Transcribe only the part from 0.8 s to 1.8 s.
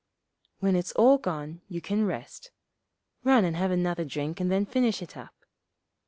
all gone you